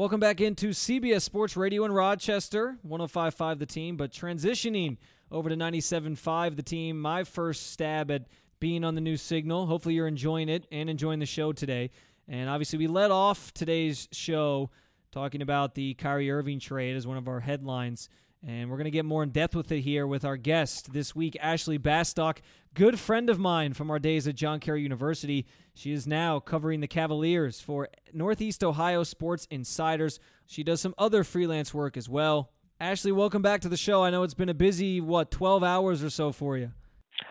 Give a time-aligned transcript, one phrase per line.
[0.00, 4.96] Welcome back into CBS Sports Radio in Rochester, 105.5 the team, but transitioning
[5.30, 6.98] over to 97.5 the team.
[6.98, 8.22] My first stab at
[8.60, 9.66] being on the new signal.
[9.66, 11.90] Hopefully, you're enjoying it and enjoying the show today.
[12.26, 14.70] And obviously, we led off today's show
[15.12, 18.08] talking about the Kyrie Irving trade as one of our headlines.
[18.46, 21.14] And we're going to get more in depth with it here with our guest this
[21.14, 22.38] week, Ashley Bastock,
[22.72, 25.46] good friend of mine from our days at John Carroll University.
[25.74, 30.18] She is now covering the Cavaliers for Northeast Ohio Sports Insiders.
[30.46, 32.50] She does some other freelance work as well.
[32.80, 34.02] Ashley, welcome back to the show.
[34.02, 36.72] I know it's been a busy, what, 12 hours or so for you.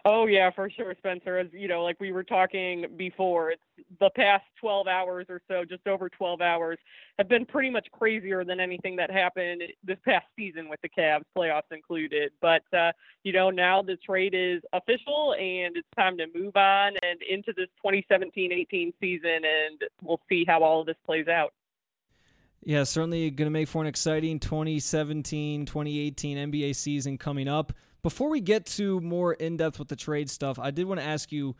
[0.06, 1.38] Oh yeah, for sure, Spencer.
[1.38, 3.62] As you know, like we were talking before, it's
[4.00, 6.78] the past 12 hours or so, just over 12 hours,
[7.18, 11.24] have been pretty much crazier than anything that happened this past season with the Cavs,
[11.38, 12.32] playoffs included.
[12.42, 12.92] But uh,
[13.24, 17.54] you know, now the trade is official, and it's time to move on and into
[17.56, 21.54] this 2017-18 season, and we'll see how all of this plays out.
[22.64, 27.74] Yeah, certainly going to make for an exciting 2017 2018 NBA season coming up.
[28.02, 31.06] Before we get to more in depth with the trade stuff, I did want to
[31.06, 31.56] ask you,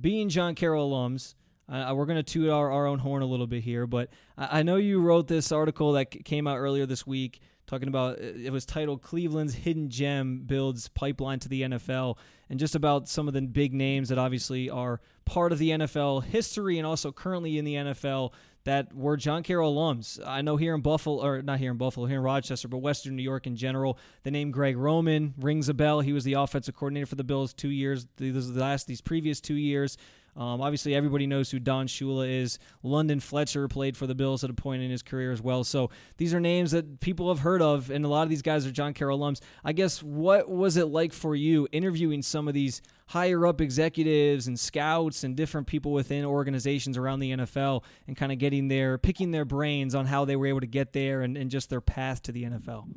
[0.00, 1.34] being John Carroll alums,
[1.68, 4.62] uh, we're going to toot our, our own horn a little bit here, but I
[4.62, 8.52] know you wrote this article that came out earlier this week talking about uh, it
[8.52, 12.16] was titled Cleveland's Hidden Gem Builds Pipeline to the NFL,
[12.48, 16.24] and just about some of the big names that obviously are part of the NFL
[16.24, 18.32] history and also currently in the NFL
[18.64, 20.20] that were John Carroll alums.
[20.24, 23.16] I know here in Buffalo, or not here in Buffalo, here in Rochester, but Western
[23.16, 26.00] New York in general, the name Greg Roman rings a bell.
[26.00, 29.54] He was the offensive coordinator for the Bills two years, the last these previous two
[29.56, 29.96] years.
[30.34, 32.58] Um, obviously, everybody knows who Don Shula is.
[32.82, 35.62] London Fletcher played for the Bills at a point in his career as well.
[35.62, 38.66] So these are names that people have heard of, and a lot of these guys
[38.66, 39.40] are John Carroll alums.
[39.62, 44.46] I guess what was it like for you interviewing some of these higher up executives
[44.46, 48.96] and scouts and different people within organizations around the NFL and kind of getting their
[48.96, 51.82] picking their brains on how they were able to get there and, and just their
[51.82, 52.88] path to the NFL?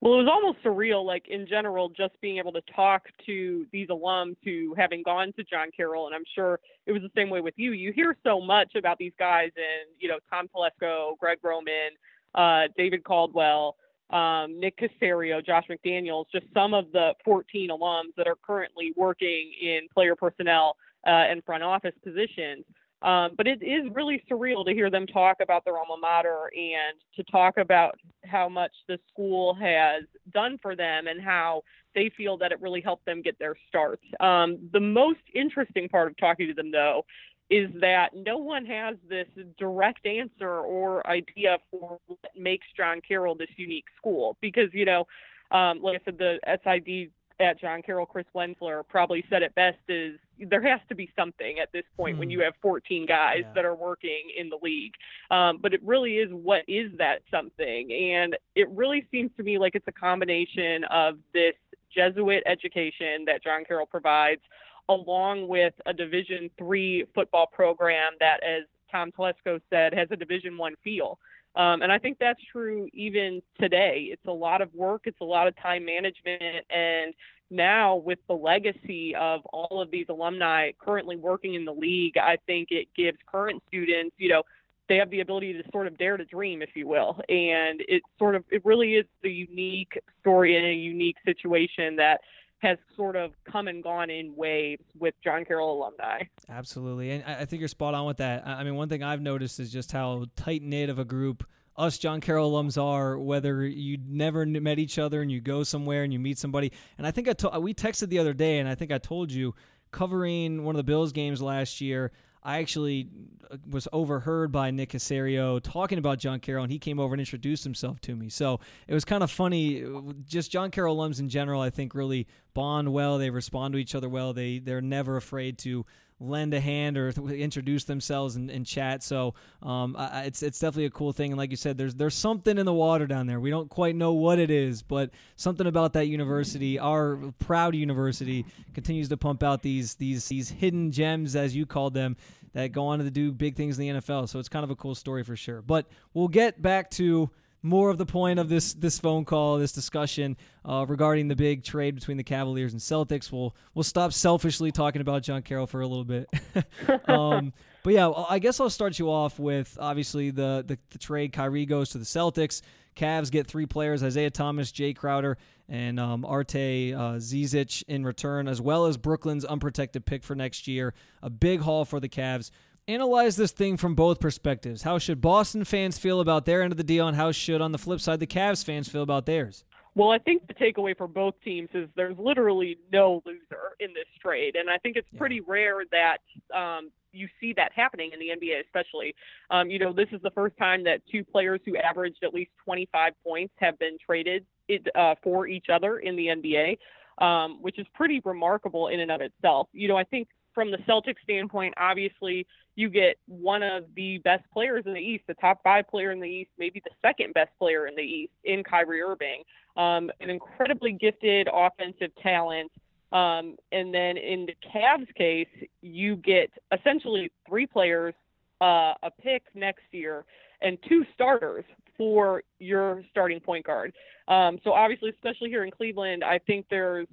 [0.00, 3.88] Well, it was almost surreal, like in general, just being able to talk to these
[3.88, 7.42] alums who, having gone to John Carroll, and I'm sure it was the same way
[7.42, 7.72] with you.
[7.72, 11.90] You hear so much about these guys, and you know Tom Telesco, Greg Roman,
[12.34, 13.76] uh, David Caldwell,
[14.08, 19.52] um, Nick Caserio, Josh McDaniels, just some of the 14 alums that are currently working
[19.60, 22.64] in player personnel uh, and front office positions.
[23.02, 27.00] Um, but it is really surreal to hear them talk about their alma mater and
[27.16, 31.62] to talk about how much the school has done for them and how
[31.94, 34.00] they feel that it really helped them get their start.
[34.20, 37.04] Um, the most interesting part of talking to them, though,
[37.48, 39.26] is that no one has this
[39.58, 44.36] direct answer or idea for what makes John Carroll this unique school.
[44.40, 45.06] Because, you know,
[45.50, 49.78] um, like I said, the SID at John Carroll, Chris Wenzler probably said it best
[49.88, 50.18] is
[50.48, 52.32] there has to be something at this point when hmm.
[52.32, 53.52] you have 14 guys yeah.
[53.54, 54.92] that are working in the league.
[55.30, 57.92] Um, but it really is what is that something?
[57.92, 61.54] And it really seems to me like it's a combination of this
[61.94, 64.42] Jesuit education that John Carroll provides,
[64.88, 70.56] along with a Division three football program that, as Tom Telesco said, has a Division
[70.56, 71.18] one feel.
[71.56, 74.08] Um, and I think that's true even today.
[74.12, 77.12] It's a lot of work, it's a lot of time management, and
[77.50, 82.38] now with the legacy of all of these alumni currently working in the league, I
[82.46, 84.42] think it gives current students, you know,
[84.88, 87.20] they have the ability to sort of dare to dream, if you will.
[87.28, 92.20] And it sort of, it really is a unique story and a unique situation that
[92.60, 96.22] has sort of come and gone in waves with John Carroll alumni.
[96.48, 97.10] Absolutely.
[97.10, 98.46] And I think you're spot on with that.
[98.46, 101.44] I mean, one thing I've noticed is just how tight knit of a group
[101.76, 106.02] us John Carroll alums are, whether you never met each other and you go somewhere
[106.02, 106.72] and you meet somebody.
[106.98, 109.32] And I think I to- we texted the other day, and I think I told
[109.32, 109.54] you
[109.90, 112.12] covering one of the Bills games last year.
[112.42, 113.08] I actually
[113.50, 117.20] uh, was overheard by Nick Caserio talking about John Carroll, and he came over and
[117.20, 118.28] introduced himself to me.
[118.28, 119.84] So it was kind of funny.
[120.26, 123.18] Just John Carroll alums in general, I think, really bond well.
[123.18, 124.32] They respond to each other well.
[124.32, 125.84] They they're never afraid to
[126.20, 129.02] lend a hand or introduce themselves and, and chat.
[129.02, 131.32] So um, I, it's it's definitely a cool thing.
[131.32, 133.40] And like you said, there's there's something in the water down there.
[133.40, 138.44] We don't quite know what it is, but something about that university, our proud university,
[138.74, 142.16] continues to pump out these these these hidden gems, as you called them,
[142.52, 144.28] that go on to do big things in the NFL.
[144.28, 145.62] So it's kind of a cool story for sure.
[145.62, 147.30] But we'll get back to
[147.62, 151.62] more of the point of this this phone call, this discussion uh, regarding the big
[151.62, 153.30] trade between the Cavaliers and Celtics.
[153.30, 156.28] We'll we'll stop selfishly talking about John Carroll for a little bit.
[157.08, 157.52] um,
[157.82, 161.32] but yeah, I guess I'll start you off with obviously the, the, the trade.
[161.32, 162.62] Kyrie goes to the Celtics.
[162.96, 165.36] Cavs get three players: Isaiah Thomas, Jae Crowder,
[165.70, 170.66] and um, Ante uh, Zizic in return, as well as Brooklyn's unprotected pick for next
[170.66, 170.92] year.
[171.22, 172.50] A big haul for the Cavs.
[172.88, 174.82] Analyze this thing from both perspectives.
[174.82, 177.70] How should Boston fans feel about their end of the deal, and how should, on
[177.70, 179.64] the flip side, the Cavs fans feel about theirs?
[179.94, 184.06] Well, I think the takeaway for both teams is there's literally no loser in this
[184.20, 186.18] trade, and I think it's pretty rare that
[186.54, 189.14] um, you see that happening in the NBA, especially.
[189.50, 192.50] Um, you know, this is the first time that two players who averaged at least
[192.64, 196.78] 25 points have been traded it, uh, for each other in the NBA,
[197.24, 199.68] um, which is pretty remarkable in and of itself.
[199.72, 202.46] You know, I think from the Celtics standpoint, obviously
[202.76, 206.20] you get one of the best players in the East, the top five player in
[206.20, 209.42] the East, maybe the second best player in the East in Kyrie Irving,
[209.76, 212.70] um, an incredibly gifted offensive talent.
[213.12, 215.48] Um, and then in the Cavs case,
[215.82, 218.14] you get essentially three players,
[218.60, 220.24] uh, a pick next year,
[220.62, 221.64] and two starters
[222.00, 223.92] for your starting point guard.
[224.26, 227.06] Um, so obviously, especially here in Cleveland, I think there's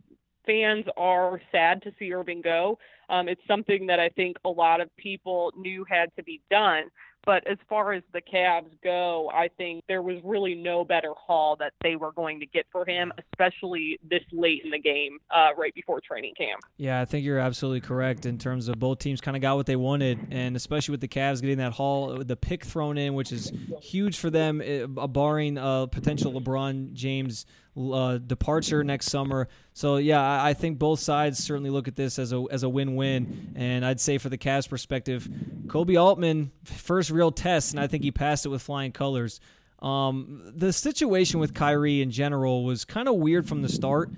[0.45, 2.80] fans are sad to see Irving go.
[3.10, 6.84] Um, it's something that I think a lot of people knew had to be done.
[7.27, 11.57] But as far as the Cavs go, I think there was really no better haul
[11.57, 15.50] that they were going to get for him, especially this late in the game, uh,
[15.57, 16.62] right before training camp.
[16.77, 19.65] Yeah, I think you're absolutely correct in terms of both teams kind of got what
[19.65, 23.33] they wanted, and especially with the Cavs getting that haul, the pick thrown in, which
[23.33, 23.51] is
[23.81, 27.45] huge for them, uh, barring a potential LeBron James
[27.77, 29.47] uh, departure next summer.
[29.74, 32.69] So yeah, I, I, think both sides certainly look at this as a as a
[32.69, 33.53] win win.
[33.56, 35.27] And I'd say for the Cavs perspective,
[35.68, 39.39] Koby Altman first real test, and I think he passed it with flying colors.
[39.79, 44.09] Um, the situation with Kyrie in general was kind of weird from the start.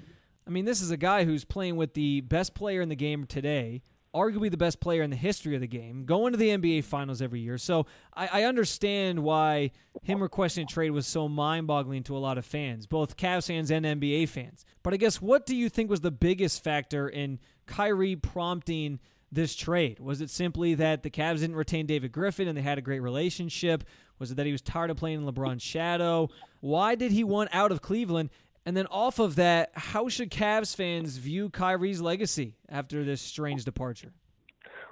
[0.47, 3.25] I mean, this is a guy who's playing with the best player in the game
[3.25, 3.81] today,
[4.15, 7.21] arguably the best player in the history of the game, going to the NBA Finals
[7.21, 7.57] every year.
[7.57, 9.71] So I, I understand why
[10.03, 13.47] him requesting a trade was so mind boggling to a lot of fans, both Cavs
[13.47, 14.65] fans and NBA fans.
[14.83, 18.99] But I guess what do you think was the biggest factor in Kyrie prompting
[19.31, 19.99] this trade?
[19.99, 23.01] Was it simply that the Cavs didn't retain David Griffin and they had a great
[23.01, 23.83] relationship?
[24.17, 26.29] Was it that he was tired of playing in LeBron's shadow?
[26.61, 28.31] Why did he want out of Cleveland?
[28.65, 33.65] And then off of that, how should Cavs fans view Kyrie's legacy after this strange
[33.65, 34.11] departure?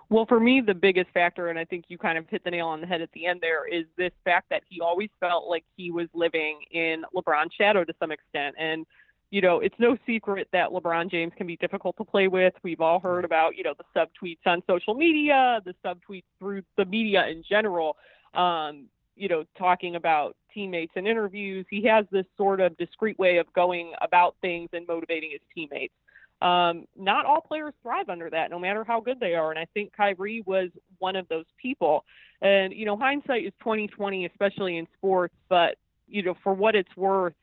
[0.10, 2.68] Well, for me, the biggest factor, and I think you kind of hit the nail
[2.68, 5.66] on the head at the end there, is this fact that he always felt like
[5.76, 8.56] he was living in LeBron's shadow to some extent.
[8.58, 8.86] And,
[9.32, 12.54] you know, it's no secret that LeBron James can be difficult to play with.
[12.64, 16.86] We've all heard about, you know, the subtweets on social media, the subtweets through the
[16.86, 17.98] media in general.
[18.34, 18.86] Um,
[19.18, 21.66] you know, talking about teammates and interviews.
[21.70, 25.94] He has this sort of discreet way of going about things and motivating his teammates.
[26.42, 29.50] Um, not all players thrive under that, no matter how good they are.
[29.50, 30.70] And I think Kyrie was
[31.00, 32.06] one of those people.
[32.42, 35.34] And you know, hindsight is 2020, especially in sports.
[35.50, 35.78] But
[36.08, 37.34] you know, for what it's worth,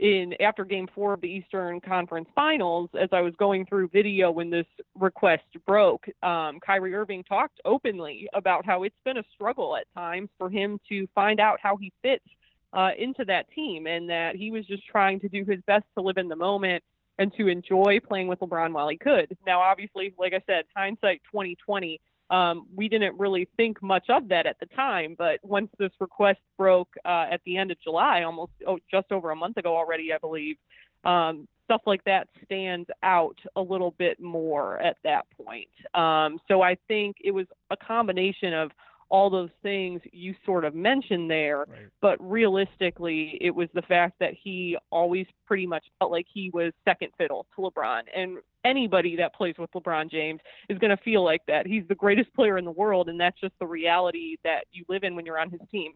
[0.00, 4.30] in after game four of the Eastern Conference Finals, as I was going through video
[4.30, 9.76] when this request broke, um, Kyrie Irving talked openly about how it's been a struggle
[9.76, 12.24] at times for him to find out how he fits
[12.72, 16.02] uh, into that team, and that he was just trying to do his best to
[16.02, 16.82] live in the moment
[17.18, 19.36] and to enjoy playing with LeBron while he could.
[19.46, 22.00] Now, obviously, like I said, hindsight 2020
[22.30, 26.40] um, we didn't really think much of that at the time, but once this request
[26.56, 30.12] broke uh, at the end of July, almost oh, just over a month ago already,
[30.12, 30.56] I believe,
[31.04, 35.68] um, stuff like that stands out a little bit more at that point.
[35.94, 38.70] Um, so I think it was a combination of
[39.14, 41.86] all those things you sort of mentioned there, right.
[42.02, 46.72] but realistically, it was the fact that he always pretty much felt like he was
[46.84, 48.00] second fiddle to LeBron.
[48.12, 51.64] And anybody that plays with LeBron James is going to feel like that.
[51.64, 55.04] He's the greatest player in the world, and that's just the reality that you live
[55.04, 55.92] in when you're on his team.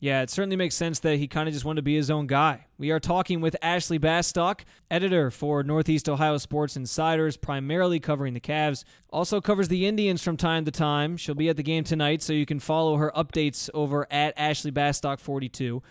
[0.00, 2.28] Yeah, it certainly makes sense that he kind of just wanted to be his own
[2.28, 2.66] guy.
[2.78, 8.40] We are talking with Ashley Bastock, editor for Northeast Ohio Sports Insiders, primarily covering the
[8.40, 8.84] Cavs.
[9.10, 11.16] Also covers the Indians from time to time.
[11.16, 14.70] She'll be at the game tonight, so you can follow her updates over at Ashley
[14.70, 15.82] Bastock 42.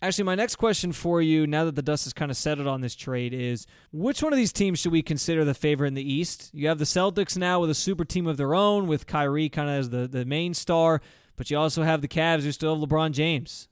[0.00, 2.80] Actually, my next question for you, now that the dust has kind of settled on
[2.80, 6.12] this trade, is which one of these teams should we consider the favorite in the
[6.12, 6.50] East?
[6.54, 9.68] You have the Celtics now with a super team of their own, with Kyrie kind
[9.68, 11.00] of as the, the main star,
[11.38, 13.68] but you also have the Cavs who still have LeBron James.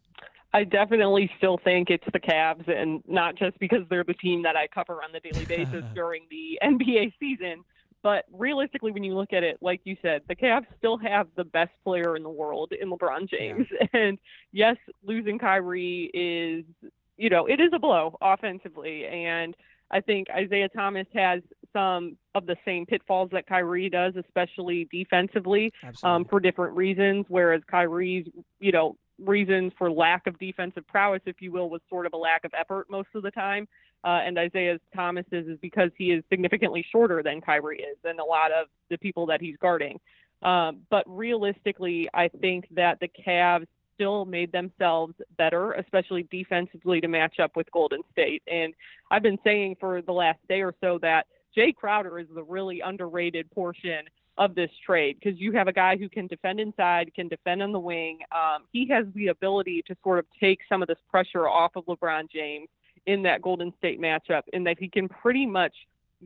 [0.55, 4.57] I definitely still think it's the Cavs, and not just because they're the team that
[4.57, 7.63] I cover on the daily basis during the NBA season,
[8.03, 11.45] but realistically, when you look at it, like you said, the Cavs still have the
[11.45, 13.67] best player in the world in LeBron James.
[13.71, 13.87] Yeah.
[13.93, 14.19] And
[14.53, 19.07] yes, losing Kyrie is, you know, it is a blow offensively.
[19.07, 19.57] And
[19.91, 21.43] I think Isaiah Thomas has
[21.77, 27.27] some of the same pitfalls that Kyrie does, especially defensively, um, for different reasons.
[27.29, 28.27] Whereas Kyrie's,
[28.61, 32.17] you know, reasons for lack of defensive prowess, if you will, was sort of a
[32.17, 33.67] lack of effort most of the time
[34.07, 38.25] uh, and Isaiah Thomas's is because he is significantly shorter than Kyrie is and a
[38.25, 39.99] lot of the people that he's guarding.
[40.43, 47.09] Um, but realistically, I think that the Cavs still made themselves better, especially defensively, to
[47.09, 48.43] match up with Golden State.
[48.47, 48.75] And
[49.11, 52.81] I've been saying for the last day or so that Jae Crowder is the really
[52.81, 54.05] underrated portion
[54.39, 57.73] of this trade because you have a guy who can defend inside, can defend on
[57.73, 58.19] the wing.
[58.33, 61.87] Um, he has the ability to sort of take some of this pressure off of
[61.87, 62.69] LeBron James
[63.07, 65.73] in that Golden State matchup, in that he can pretty much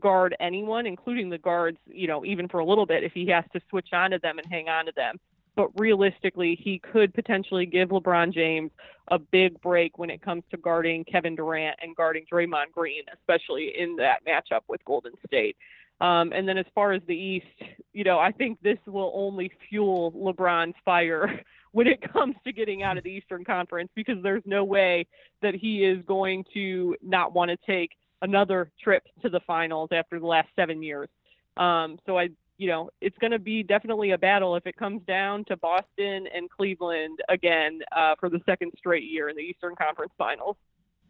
[0.01, 3.45] guard anyone, including the guards, you know, even for a little bit if he has
[3.53, 5.17] to switch on to them and hang on to them.
[5.61, 8.71] But realistically, he could potentially give LeBron James
[9.09, 13.75] a big break when it comes to guarding Kevin Durant and guarding Draymond Green, especially
[13.79, 15.59] in that matchup with Golden State.
[16.01, 17.45] Um, and then as far as the East,
[17.93, 22.83] you know, I think this will only fuel LeBron's fire when it comes to getting
[22.83, 25.07] out of the Eastern Conference because there's no way
[25.43, 27.91] that he is going to not want to take
[28.23, 31.11] another trip to the finals after the last seven years.
[31.59, 35.01] Um, so I, you know, it's going to be definitely a battle if it comes
[35.07, 39.75] down to Boston and Cleveland again uh, for the second straight year in the Eastern
[39.75, 40.57] Conference Finals.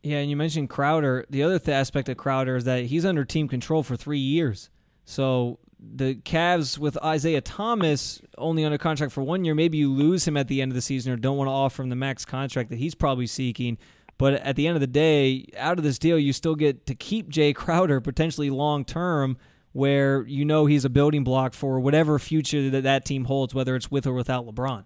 [0.05, 1.27] Yeah, and you mentioned Crowder.
[1.29, 4.71] The other th- aspect of Crowder is that he's under team control for three years.
[5.05, 10.29] So the Cavs with Isaiah Thomas only under contract for one year, maybe you lose
[10.29, 12.25] him at the end of the season or don't want to offer him the max
[12.25, 13.77] contract that he's probably seeking.
[14.19, 16.95] But at the end of the day, out of this deal, you still get to
[16.95, 19.37] keep Jae Crowder potentially long term,
[19.73, 23.77] where you know he's a building block for whatever future that that team holds, whether
[23.77, 24.85] it's with or without LeBron.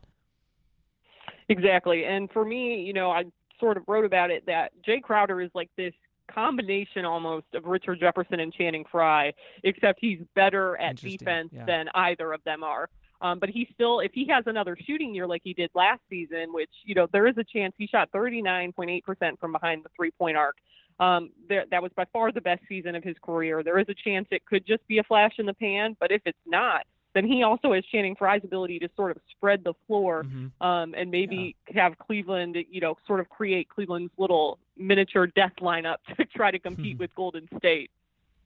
[1.49, 2.05] Exactly.
[2.05, 3.25] And for me, you know, I
[3.61, 5.93] sort of wrote about it that Jae Crowder is like this
[6.33, 11.64] combination almost of Richard Jefferson and Channing Frye, except he's better at defense yeah.
[11.67, 12.88] than either of them are.
[13.21, 16.53] Um, but he still, if he has another shooting year like he did last season,
[16.53, 20.57] which you know there is a chance he shot 39.8% from behind the three-point arc.
[21.01, 23.63] Um, there, that was by far the best season of his career.
[23.63, 26.23] There is a chance it could just be a flash in the pan, but if
[26.25, 30.25] it's not, then he also has Channing Frye's ability to sort of spread the floor
[30.25, 30.67] mm-hmm.
[30.67, 31.83] um, and maybe yeah.
[31.83, 36.59] have Cleveland, you know, sort of create Cleveland's little miniature death lineup to try to
[36.59, 37.91] compete with Golden State.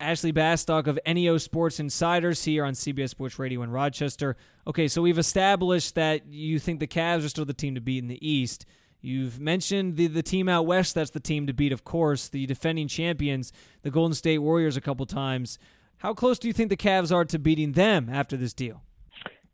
[0.00, 4.36] Ashley Bastock of NEO Sports Insiders here on CBS Sports Radio in Rochester.
[4.66, 7.98] Okay, so we've established that you think the Cavs are still the team to beat
[7.98, 8.64] in the East.
[9.00, 12.46] You've mentioned the the team out west that's the team to beat, of course, the
[12.46, 13.52] defending champions,
[13.82, 15.58] the Golden State Warriors, a couple times.
[15.98, 18.82] How close do you think the Cavs are to beating them after this deal?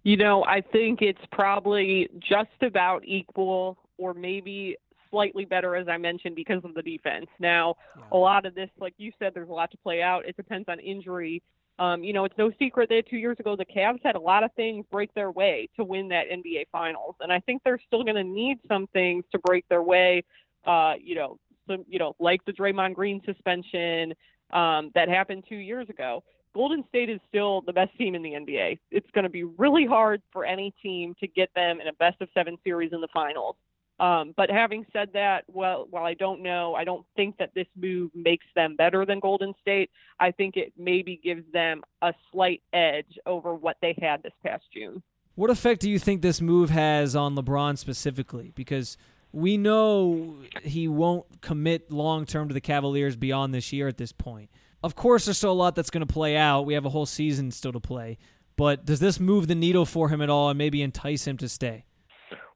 [0.03, 4.77] You know, I think it's probably just about equal or maybe
[5.11, 7.27] slightly better, as I mentioned, because of the defense.
[7.39, 8.03] Now, yeah.
[8.13, 10.27] a lot of this, like you said, there's a lot to play out.
[10.27, 11.43] It depends on injury.
[11.79, 14.45] Um, you know, it's no secret that two years ago the Cavs had a lot
[14.45, 18.05] of things break their way to win that NBA Finals, and I think they're still
[18.05, 20.23] going to need some things to break their way.
[20.65, 21.39] Uh, you know,
[21.69, 24.15] some, you know, like the Draymond Green suspension
[24.53, 26.23] um, that happened two years ago.
[26.55, 28.79] Golden State is still the best team in the NBA.
[28.93, 32.21] It's going to be really hard for any team to get them in a best
[32.21, 33.57] of seven series in the finals.
[34.01, 37.67] Um, but having said that, well, while I don't know, I don't think that this
[37.77, 39.91] move makes them better than Golden State.
[40.19, 44.65] I think it maybe gives them a slight edge over what they had this past
[44.73, 45.03] June.
[45.37, 48.53] What effect do you think this move has on LeBron specifically?
[48.55, 48.97] Because
[49.33, 54.13] we know he won't commit long term to the Cavaliers beyond this year at this
[54.13, 54.51] point.
[54.83, 56.67] Of course, there's still a lot that's going to play out.
[56.67, 58.19] We have a whole season still to play.
[58.57, 61.49] But does this move the needle for him at all and maybe entice him to
[61.49, 61.85] stay?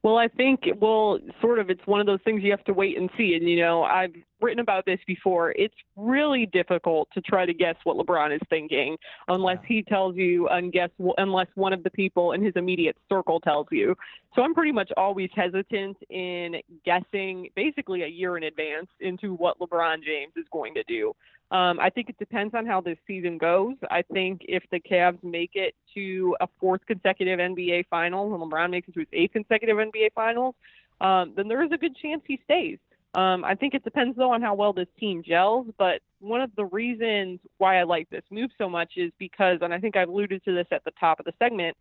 [0.04, 2.96] Well, I think, well, sort of, it's one of those things you have to wait
[2.96, 3.34] and see.
[3.34, 5.50] And, you know, I've written about this before.
[5.52, 10.48] It's really difficult to try to guess what LeBron is thinking unless he tells you,
[10.48, 13.96] unless one of the people in his immediate circle tells you.
[14.36, 19.58] So I'm pretty much always hesitant in guessing basically a year in advance into what
[19.58, 21.12] LeBron James is going to do.
[21.50, 23.74] Um, I think it depends on how this season goes.
[23.90, 28.70] I think if the Cavs make it to a fourth consecutive NBA Finals and LeBron
[28.70, 30.54] makes it to his eighth consecutive NBA Finals,
[31.00, 32.78] um, then there is a good chance he stays.
[33.14, 35.66] Um, I think it depends though on how well this team gels.
[35.78, 39.72] But one of the reasons why I like this move so much is because, and
[39.72, 41.76] I think I've alluded to this at the top of the segment,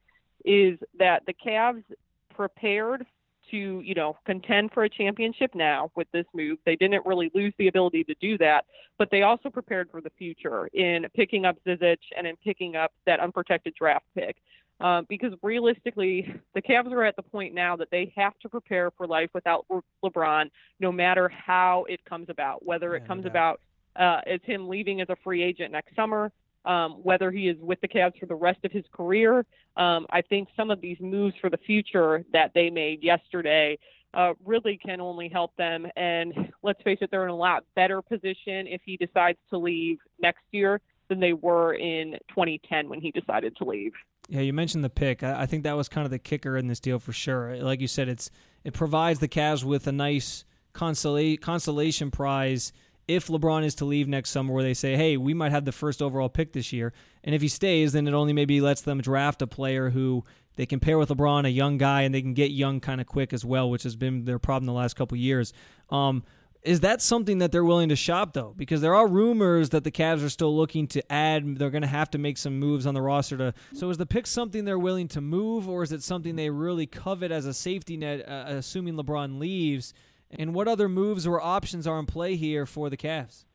[0.46, 1.84] is that the Cavs
[2.34, 3.06] prepared
[3.52, 6.58] to, you know, contend for a championship now with this move.
[6.66, 8.66] They didn't really lose the ability to do that,
[8.98, 12.92] but they also prepared for the future in picking up Zizic and in picking up
[13.06, 14.38] that unprotected draft pick.
[14.80, 18.92] Um, because realistically, the Cavs are at the point now that they have to prepare
[18.92, 22.64] for life without Le- LeBron, no matter how it comes about.
[22.64, 23.60] Whether it comes about
[23.96, 26.32] uh, as him leaving as a free agent next summer,
[26.66, 29.46] um, whether he is with the Cavs for the rest of his career.
[29.78, 33.80] Um, I think some of these moves for the future that they made yesterday
[34.14, 35.88] uh, really can only help them.
[35.96, 40.00] And let's face it, they're in a lot better position if he decides to leave
[40.20, 43.94] next year than they were in 2010 when he decided to leave.
[44.30, 45.24] Yeah, you mentioned the pick.
[45.24, 47.58] I, I think that was kind of the kicker in this deal for sure.
[47.58, 48.30] Like you said, it's
[48.64, 50.44] it provides the Cavs with a nice
[50.74, 52.74] consola- consolation prize
[53.08, 55.72] if LeBron is to leave next summer, where they say, hey, we might have the
[55.72, 56.92] first overall pick this year.
[57.24, 60.26] And if he stays, then it only maybe lets them draft a player who
[60.58, 63.08] they can pair with LeBron, a young guy, and they can get young kind of
[63.08, 65.54] quick as well, which has been their problem the last couple years.
[65.90, 66.24] Um,
[66.68, 68.54] is that something that they're willing to shop though?
[68.56, 71.58] Because there are rumors that the Cavs are still looking to add.
[71.58, 73.54] They're going to have to make some moves on the roster to.
[73.74, 76.86] So is the pick something they're willing to move, or is it something they really
[76.86, 79.94] covet as a safety net, uh, assuming LeBron leaves?
[80.30, 83.46] And what other moves or options are in play here for the Cavs?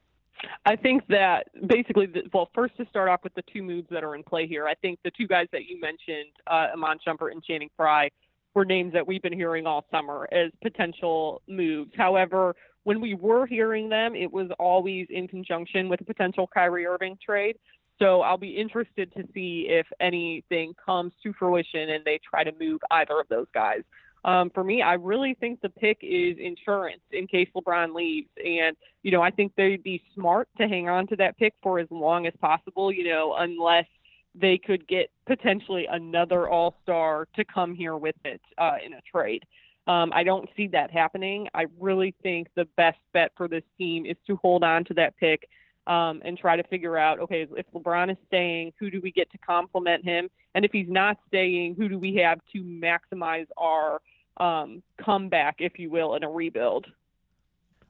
[0.64, 4.02] I think that basically, the, well, first to start off with the two moves that
[4.02, 7.32] are in play here, I think the two guys that you mentioned, uh, Iman Shumpert
[7.32, 8.08] and Channing Frye,
[8.54, 11.90] were names that we've been hearing all summer as potential moves.
[11.96, 16.86] However, when we were hearing them, it was always in conjunction with a potential Kyrie
[16.86, 17.56] Irving trade.
[17.98, 22.52] So I'll be interested to see if anything comes to fruition and they try to
[22.58, 23.82] move either of those guys.
[24.24, 28.28] Um, for me, I really think the pick is insurance in case LeBron leaves.
[28.44, 31.78] And, you know, I think they'd be smart to hang on to that pick for
[31.78, 33.86] as long as possible, you know, unless
[34.34, 39.00] they could get potentially another all star to come here with it uh, in a
[39.10, 39.44] trade.
[39.86, 41.48] Um, I don't see that happening.
[41.54, 45.16] I really think the best bet for this team is to hold on to that
[45.16, 45.48] pick
[45.86, 49.30] um, and try to figure out okay, if LeBron is staying, who do we get
[49.32, 50.28] to complement him?
[50.54, 54.00] And if he's not staying, who do we have to maximize our
[54.36, 56.86] um, comeback, if you will, in a rebuild?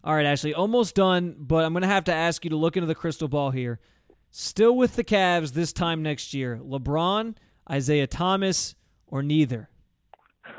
[0.05, 2.77] All right, Ashley, almost done, but I'm going to have to ask you to look
[2.77, 3.79] into the crystal ball here.
[4.31, 7.37] Still with the Cavs this time next year LeBron,
[7.71, 8.75] Isaiah Thomas,
[9.07, 9.69] or neither?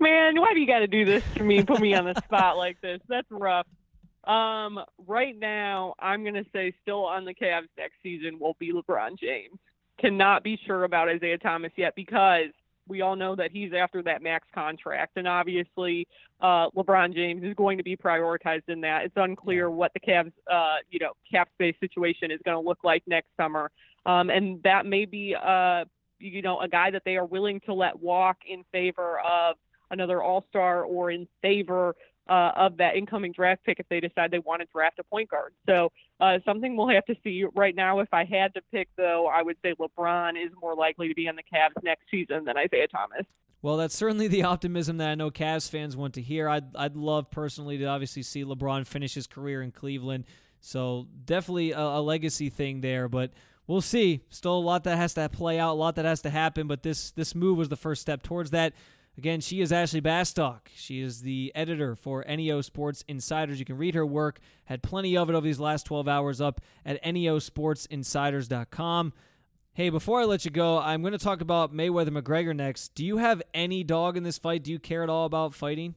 [0.00, 1.62] Man, why do you got to do this to me?
[1.62, 3.00] Put me on the spot like this.
[3.06, 3.66] That's rough.
[4.24, 8.72] Um, right now, I'm going to say still on the Cavs next season will be
[8.72, 9.58] LeBron James.
[10.00, 12.48] Cannot be sure about Isaiah Thomas yet because
[12.88, 16.08] we all know that he's after that max contract, and obviously
[16.40, 19.04] uh, LeBron James is going to be prioritized in that.
[19.04, 22.78] It's unclear what the Cavs, uh, you know, cap space situation is going to look
[22.82, 23.70] like next summer,
[24.06, 25.84] um, and that may be, uh,
[26.18, 29.56] you know, a guy that they are willing to let walk in favor of
[29.90, 31.94] another All Star or in favor
[32.28, 35.28] uh, of that incoming draft pick if they decide they want to draft a point
[35.28, 35.52] guard.
[35.66, 37.44] So uh, something we'll have to see.
[37.54, 41.08] Right now, if I had to pick, though, I would say LeBron is more likely
[41.08, 43.26] to be on the Cavs next season than Isaiah Thomas.
[43.62, 46.48] Well, that's certainly the optimism that I know Cavs fans want to hear.
[46.48, 50.24] I'd, I'd love personally to obviously see LeBron finish his career in Cleveland.
[50.60, 53.32] So definitely a, a legacy thing there, but
[53.66, 54.22] we'll see.
[54.30, 56.82] Still a lot that has to play out, a lot that has to happen, but
[56.82, 58.72] this this move was the first step towards that.
[59.20, 60.60] Again, she is Ashley Bastock.
[60.74, 63.58] She is the editor for NEO Sports Insiders.
[63.58, 64.40] You can read her work.
[64.64, 69.12] Had plenty of it over these last 12 hours up at neosportsinsiders.com.
[69.74, 72.94] Hey, before I let you go, I'm going to talk about Mayweather McGregor next.
[72.94, 74.62] Do you have any dog in this fight?
[74.62, 75.96] Do you care at all about fighting?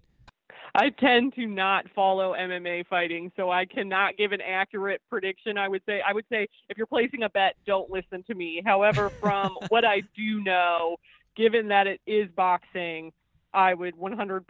[0.76, 5.58] I tend to not follow MMA fighting, so I cannot give an accurate prediction.
[5.58, 8.62] I would say I would say if you're placing a bet, don't listen to me.
[8.66, 10.98] However, from what I do know,
[11.36, 13.12] given that it is boxing,
[13.54, 14.44] I would 100%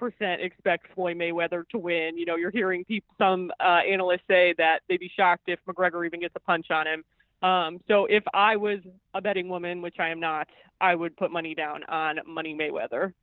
[0.44, 2.18] expect Floyd Mayweather to win.
[2.18, 6.06] You know, you're hearing people, some uh, analysts say that they'd be shocked if McGregor
[6.06, 7.04] even gets a punch on him.
[7.42, 8.80] Um, so if I was
[9.14, 10.48] a betting woman, which I am not,
[10.80, 13.14] I would put money down on Money Mayweather.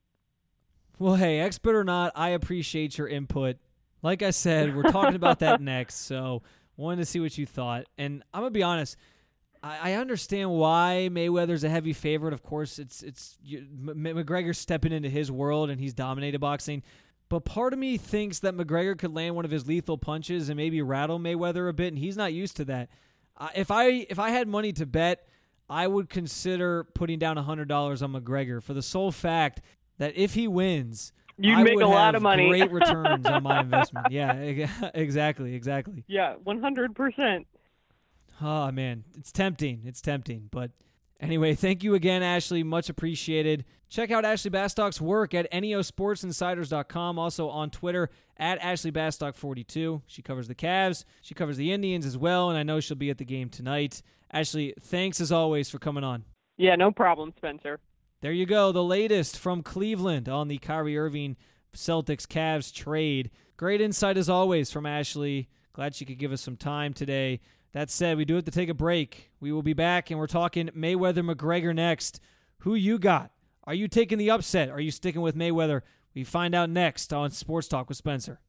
[0.99, 3.57] Well, hey, expert or not, I appreciate your input.
[4.03, 6.43] Like I said, we're talking about that next, so
[6.77, 7.87] wanted to see what you thought.
[7.97, 8.97] And I'm gonna be honest,
[9.63, 12.33] I, I understand why Mayweather's a heavy favorite.
[12.33, 16.83] Of course, it's it's you, M- McGregor stepping into his world and he's dominated boxing.
[17.29, 20.57] But part of me thinks that McGregor could land one of his lethal punches and
[20.57, 22.89] maybe rattle Mayweather a bit, and he's not used to that.
[23.37, 25.27] Uh, if I if I had money to bet,
[25.69, 29.63] I would consider putting down hundred dollars on McGregor for the sole fact
[29.99, 32.49] that if he wins, you I make would a lot of money.
[32.49, 34.11] Great returns on my investment.
[34.11, 34.33] Yeah,
[34.95, 36.05] exactly, exactly.
[36.09, 37.47] Yeah, one hundred percent.
[38.41, 39.83] Oh man, it's tempting.
[39.85, 40.49] It's tempting.
[40.51, 40.71] But
[41.21, 42.63] anyway, thank you again, Ashley.
[42.63, 43.65] Much appreciated.
[43.89, 47.19] Check out Ashley Bastock's work at neosportsinsiders.com.
[47.19, 50.03] Also on Twitter at Ashley Bastock42.
[50.07, 51.05] She covers the Cavs.
[51.23, 54.03] She covers the Indians as well, and I know she'll be at the game tonight.
[54.33, 56.25] Ashley, thanks as always for coming on.
[56.57, 57.81] Yeah, no problem, Spencer.
[58.21, 58.71] There you go.
[58.71, 61.37] The latest from Cleveland on the Kyrie Irving
[61.75, 63.31] Celtics Cavs trade.
[63.57, 65.49] Great insight as always from Ashley.
[65.73, 67.41] Glad she could give us some time today.
[67.73, 69.31] That said, we do have to take a break.
[69.41, 72.21] We will be back and we're talking Mayweather McGregor next.
[72.61, 73.31] Who you got?
[73.65, 74.71] Are you taking the upset?
[74.71, 75.83] Are you sticking with Mayweather?
[76.15, 78.39] We find out next on Sports Talk with Spencer.